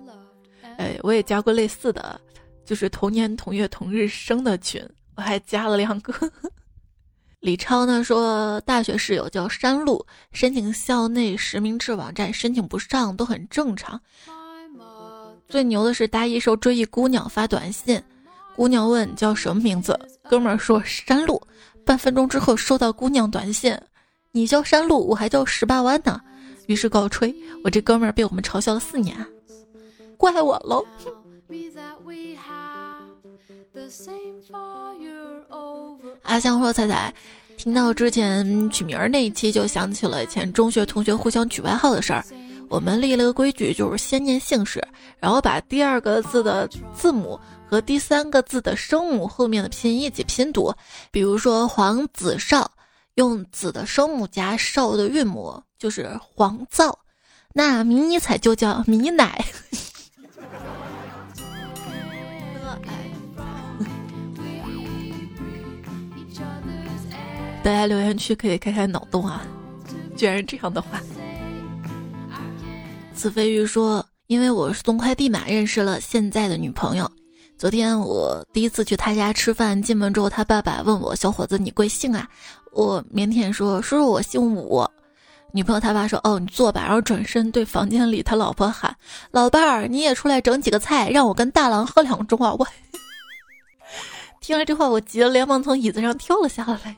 [0.77, 2.21] 哎，我也加过类似的，
[2.63, 6.13] 就是同年同月同日生的群，我还加了两个。”
[7.45, 14.01] 李超呢说，大学室友叫山路，申请校内实名制网站申请不上都很正常。
[15.47, 18.01] 最牛的是大一时候追一姑娘发短信，
[18.55, 19.95] 姑娘问叫什么名字，
[20.27, 21.39] 哥们儿说山路。
[21.85, 23.77] 半分钟之后收到姑娘短信，
[24.31, 26.19] 你叫山路，我还叫十八弯呢。
[26.65, 27.31] 于是告吹，
[27.63, 29.15] 我这哥们儿被我们嘲笑了四年，
[30.17, 30.83] 怪我喽。
[36.25, 37.13] 阿香说：“彩彩，
[37.55, 42.25] 听到之前取名那一期，就想起了以前中学同学互相取外号的事儿。
[42.67, 44.83] 我们立了个规矩，就是先念姓氏，
[45.19, 50.73] 然后把第二个字的字母和第三个字的声母后面的拼音一起拼读。
[51.11, 52.71] 比如说黄子少，
[53.13, 56.97] 用子的声母加少的韵母，就是黄皂。
[57.53, 59.45] 那迷你彩就叫迷奶。”
[67.65, 69.41] 大家留言区可以开开脑洞啊！
[70.15, 71.01] 居然是这样的话。
[73.11, 77.11] 子飞鱼说：“因为我是送快递嘛，认识了现在的女朋友。
[77.57, 82.29] 昨天我第一次去他家吃饭，进门之后，他爸爸问我：‘小伙子，你贵姓啊？’
[82.71, 84.87] 我腼腆说：‘叔叔，我姓武。’
[85.51, 88.95] 女朋友他爸说：‘哦，你坐吧。’然后转身对房间里他老婆喊
[89.33, 92.67] ：‘老伴儿，你也出来整几个菜，让我跟大郎喝两盅啊！’我
[94.39, 96.95] 听了这话，我急了，连忙从椅子上跳了下来。”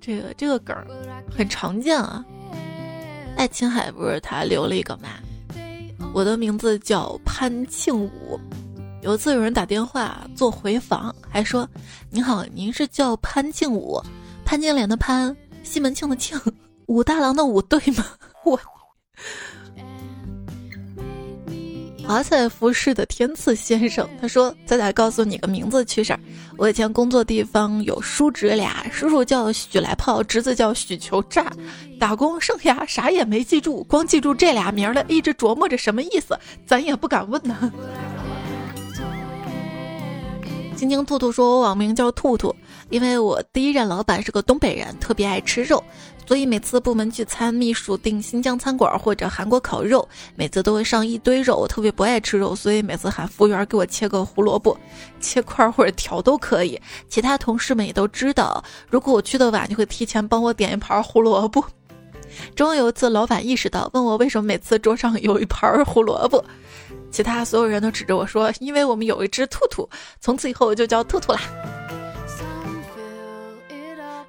[0.00, 0.74] 这个这个梗
[1.30, 2.24] 很常见啊，
[3.36, 5.08] 爱琴海不是他留了一个吗？
[6.14, 8.40] 我的名字叫潘庆武。
[9.02, 11.68] 有一次有人打电话做回访，还说
[12.10, 14.02] ：“您好，您是叫潘庆武，
[14.44, 16.38] 潘金莲的潘，西门庆的庆，
[16.86, 18.04] 武大郎的武，对吗？”
[18.44, 18.58] 我。
[22.10, 26.18] 华彩服饰的天赐先生，他说：“仔仔告诉你个名字趣事儿。
[26.58, 31.52] 我以前工作地方有叔侄俩，叔叔叫许来炮，侄子叫许求炸。
[32.00, 36.36] 打工剩下啥也没记住，光记住这俩名了，一直琢磨着什么意思，
[36.66, 37.72] 咱也不敢问呢。”
[40.74, 42.52] 晶晶兔兔说：“我网名叫兔兔，
[42.88, 45.80] 因为我第一任老板是个东北人，特别爱吃肉。”
[46.30, 51.56] 所以每次部门聚餐，秘书订新疆餐馆或者韩国烤肉，每次都会上一堆肉。
[51.56, 54.78] 我特别不爱吃肉，所以每次喊服务员给我切个胡萝卜，
[55.20, 56.80] 切块或者条都可以。
[57.08, 61.64] 其他同事们也都知道，如果我去的晚，就会提前帮我点一盘胡萝卜。
[62.54, 66.44] 终于有一次，老板意识到，问我为什么每次桌上有一盘胡萝卜，
[67.10, 71.40] 其他所有人都指着我说：“因为我们有一只兔兔，从此以后我就叫兔兔啦。”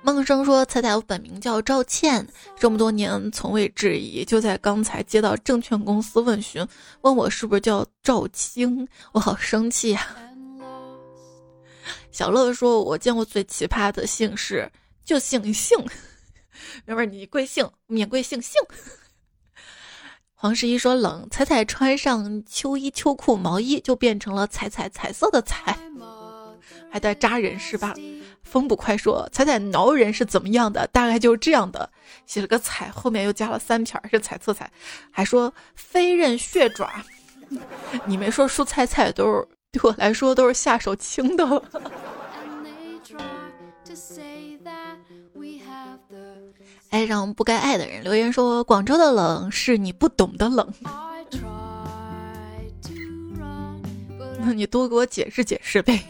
[0.04, 2.28] 梦生说：“彩彩，我本名叫赵倩，
[2.60, 6.68] 这么多年从未质疑，就在刚才接到证券公司问询，
[7.02, 10.08] 问我是不是叫赵青，我好生气呀。
[12.12, 14.70] ”小乐说：“我见过最奇葩的姓氏，
[15.06, 15.78] 就姓姓。
[16.86, 17.70] 妹妹，你贵姓？
[17.86, 18.60] 免贵姓姓。”
[20.34, 25.78] 黄十一说：“冷，彩彩穿上秋衣秋裤毛衣，就变成了彩彩彩色的彩，
[26.90, 27.94] 还带扎人是吧？”
[28.44, 30.86] 风不快说：“踩踩挠人是怎么样的？
[30.88, 31.90] 大概就是这样的，
[32.26, 34.70] 写了个彩，后面又加了三撇，是彩色彩，
[35.10, 36.92] 还说飞刃血爪。
[38.06, 41.46] 你没说蔬菜菜都是对我来说都是下手轻的。
[46.90, 50.74] ”爱上不该爱的人留言说：“广州的冷是你不懂的冷。”
[54.44, 56.04] 那你多给我解释解释呗。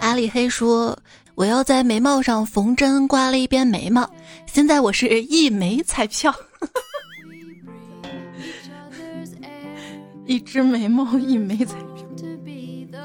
[0.00, 0.98] 阿里黑说。
[1.36, 4.10] 我要在眉毛上缝针，刮了一边眉毛。
[4.46, 6.34] 现在我是一枚彩票，
[10.24, 12.06] 一只眉毛一枚彩票，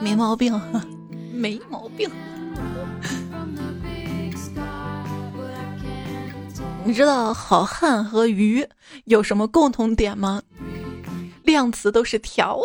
[0.01, 0.57] 没毛病，
[1.33, 2.09] 没毛病。
[6.85, 8.65] 你知道好汉和鱼
[9.05, 10.41] 有什么共同点吗？
[11.43, 12.61] 量词都是条。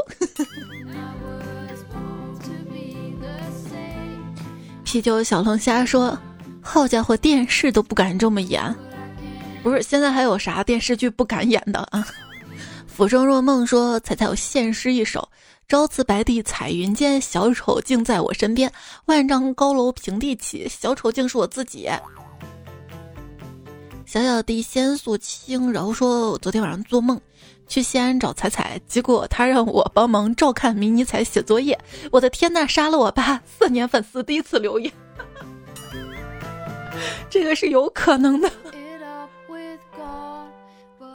[4.96, 6.18] 啤酒小龙虾说
[6.62, 8.74] ：“好家伙，电视都不敢这么演，
[9.62, 12.08] 不是现在还有啥电视剧不敢演的啊？”
[12.88, 15.28] 浮生若梦说：“彩彩有现诗一首：
[15.68, 18.72] 朝辞白帝彩云间，小丑竟在我身边。
[19.04, 21.90] 万丈高楼平地起，小丑竟是我自己。”
[24.06, 27.20] 小小的仙素轻柔说：“我昨天晚上做梦。”
[27.68, 31.78] 去西安找彩彩，结果他让我帮忙照看迷你彩写作业。
[32.10, 33.42] 我的天呐，杀了我吧！
[33.58, 34.92] 四年粉丝第一次留言，
[37.28, 38.50] 这个是有可能的。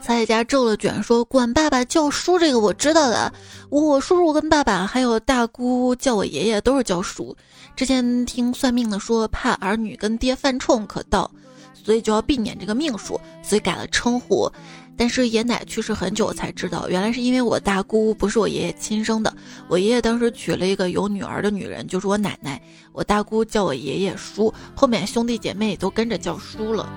[0.00, 3.32] 彩彩家皱了卷说：“管爸爸叫叔，这个我知道的。
[3.70, 7.36] 我叔叔跟爸爸还有大姑叫我爷爷都是叫叔。
[7.76, 11.30] 之前听算命的说，怕儿女跟爹犯冲可到，
[11.72, 14.50] 所以就要避免这个命数，所以改了称呼。”
[14.96, 19.34] 但是爷奶去世很久，才知道，原来是因为我大姑不是我爷爷亲生的，
[19.68, 22.60] 我爷爷当时娶了一个有女儿的女人，就是我奶奶。
[22.92, 26.88] 我大姑叫我爷爷叔，后面兄弟姐妹也都跟着叫叔了。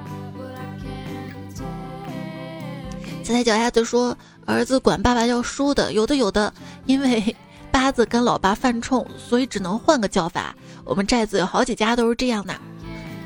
[3.23, 4.15] 彩彩脚丫子说，
[4.45, 6.53] 儿子管爸爸叫叔的，有的有的，
[6.85, 7.35] 因为
[7.71, 10.55] 八字跟老爸犯冲，所以只能换个叫法。
[10.83, 12.53] 我们寨子有好几家都是这样的。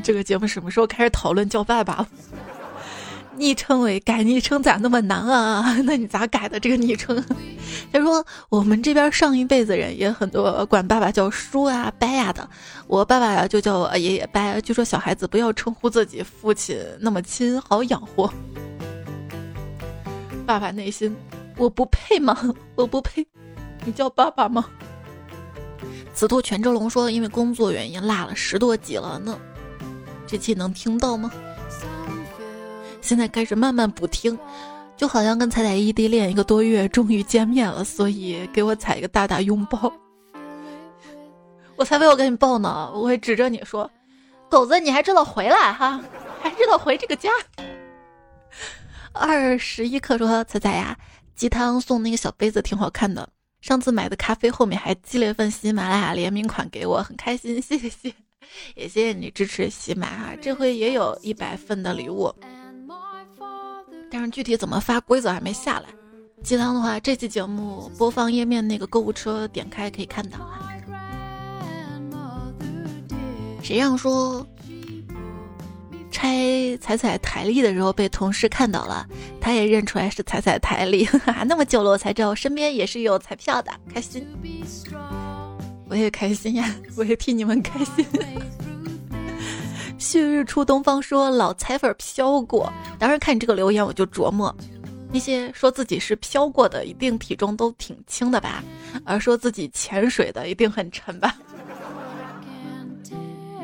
[0.01, 2.07] 这个节目什么时候开始讨论叫爸爸了？
[3.39, 5.75] 昵称为改昵称咋那么难啊？
[5.85, 7.23] 那你咋改的这个昵称？
[7.91, 12.47] 他说我们这边上一辈子人也很多管爸爸叫叔啊、伯呀的，
[12.87, 14.61] 我爸爸呀就叫我爷爷伯。
[14.61, 18.31] 据说小孩子不要称呼自己父亲那么亲，好养活。
[20.45, 21.15] 爸爸内心，
[21.57, 22.37] 我不配吗？
[22.75, 23.25] 我不配，
[23.85, 24.65] 你叫爸爸吗？
[26.13, 29.39] 紫兔泉州龙说，因为工作原因落了十多集了呢，
[30.27, 31.31] 这期能听到吗？
[33.09, 34.37] 现在开始慢慢补听，
[34.95, 39.91] 就好像跟彩彩异地恋一个多月，终于见面了，所以给我踩一个大大拥抱。
[41.75, 43.89] 我才没有给你抱呢，我会指着你说
[44.47, 45.99] ：“狗子，你还知道回来哈，
[46.39, 47.31] 还知道回这个家。”
[49.11, 50.95] 二十一克说：“彩彩呀，
[51.35, 53.27] 鸡汤送那个小杯子挺好看的，
[53.59, 58.13] 上次买的咖啡后面还寄了一份喜马拉雅联名款给我，很开心，谢谢，
[58.75, 62.31] 也谢谢你支持喜马哈，这回也有一百份的礼物。”
[64.11, 65.85] 但是具体怎么发规则还没下来。
[66.43, 70.69] 鸡汤的话，这期节目播放页面那个购物车点开可以看到啊。
[73.61, 74.47] 谁让说
[76.09, 79.05] 拆彩彩台历的时候被同事看到了，
[79.39, 84.25] 他也认出来是彩彩台历，哈哈那么久了我才知道身边也是有彩票的，开心。
[85.87, 88.05] 我也开心呀，我也替你们开心。
[89.99, 94.55] 旭日出东方说老彩粉飘过，当时看你这个留言我就琢磨，
[95.11, 98.63] 那些说自己是飘过的，一定体重都挺轻的吧？
[99.03, 101.35] 而说自己潜水的，一定很沉吧？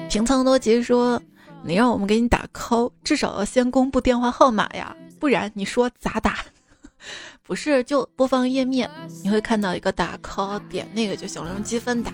[0.10, 1.22] 平仓多吉说，
[1.64, 6.40] 你让我们给你打 call，至少要先公布电话号码呀，不然你说咋打？
[7.44, 8.90] 不是，就播放页面
[9.24, 12.12] 你会看到一个打 call，点那个就行了，用积分打。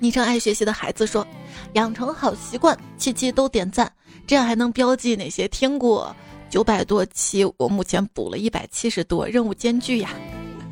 [0.00, 1.26] 昵称爱学习的孩子说
[1.74, 3.92] ：“养成好习惯，期期都点赞，
[4.26, 6.14] 这样还能标记哪些听过
[6.48, 7.44] 九百多期。
[7.56, 10.10] 我目前补了一百七十多，任务艰巨呀！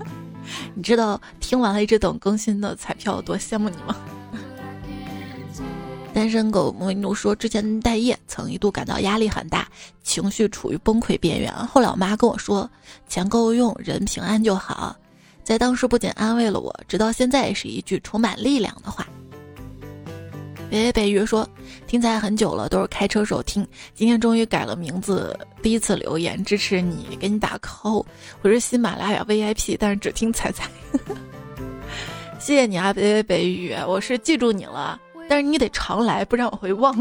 [0.75, 3.97] 你知道听完了一直等更新的彩票多羡慕你吗？”
[6.15, 9.69] 单身狗莫怒说：“之前待业，曾一度感到压力很大，
[10.05, 11.53] 情绪处于崩溃边缘。
[11.67, 12.71] 后来我妈跟我说，
[13.09, 14.97] 钱够用，人平安就好。”
[15.47, 19.07] 在当时不仅安慰了我，直到现在也是一句充满力量的话。
[20.69, 21.49] 北北约说，
[21.87, 28.05] 听彩很久了，都是开车时候听，今天终于改了名字，第一次留言支持你，给你打 call。
[28.43, 30.69] 我是喜马拉雅 VIP，但是只听彩彩。
[32.41, 36.93] 谢谢你啊，北北北雨，我是记住你了，但是你得常来，不然我会忘。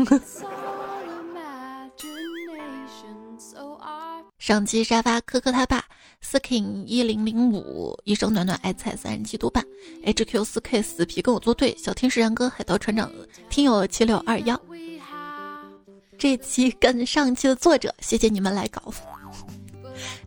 [4.37, 5.83] 上期沙发科科他爸。
[6.25, 9.63] Skin 一零零五，一生暖暖爱菜三十七度半
[10.03, 13.11] ，HQ 四 K 死皮跟我作对，小天使然哥海盗船长，
[13.49, 14.59] 听友七六二幺，
[16.17, 18.81] 这期跟上期的作者，谢谢你们来搞。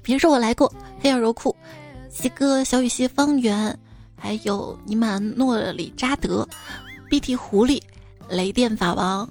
[0.02, 1.54] 别说我来过，黑曜柔库，
[2.08, 3.76] 西哥小雨溪方圆，
[4.16, 6.48] 还有尼玛诺里扎德
[7.10, 7.82] ，BT 狐狸，
[8.28, 9.28] 雷电法王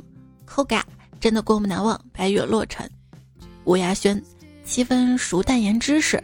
[0.48, 0.82] ，Koga
[1.20, 2.90] 真的过目难忘，白月落尘，
[3.64, 4.22] 乌鸦轩，
[4.66, 6.22] 七分熟淡言知识。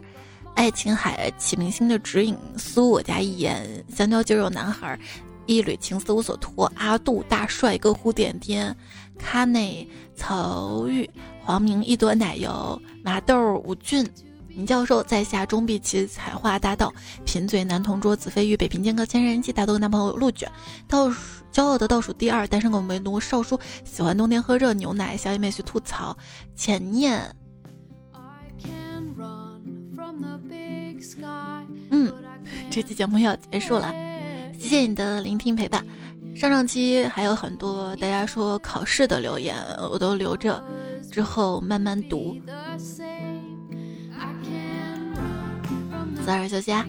[0.56, 4.98] 爱琴海启明星的指引，苏我家一言，香蕉肌肉男孩，
[5.46, 8.74] 一缕情丝无所托，阿杜大帅哥胡点点，
[9.18, 11.10] 卡内曹玉
[11.44, 14.08] 黄明一朵奶油，麻豆吴俊，
[14.48, 16.94] 林教授在下钟碧琪彩画大道，
[17.26, 20.50] 贫嘴男同桌子飞玉北平剑客千人机大豆男朋友陆卷，
[20.88, 26.16] 倒数骄傲的倒数第二单身狗为奴少叔喜欢冬天喝热牛奶，小野妹去吐槽
[26.56, 27.36] 浅念。
[31.90, 32.12] 嗯，
[32.70, 33.94] 这期节目要结束了，
[34.58, 35.86] 谢谢你的聆听陪伴。
[36.36, 39.56] 上上期还有很多大家说考试的留言，
[39.92, 40.64] 我都留着，
[41.12, 42.36] 之后慢慢读。
[46.26, 46.86] 早点休息啊，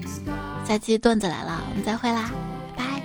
[0.66, 2.31] 下期段子来了，我们再会啦，
[2.77, 3.03] 拜拜。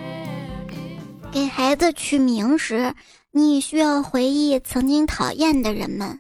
[1.32, 2.94] 给孩子取名时，
[3.32, 6.20] 你需要回忆曾经讨厌的人们。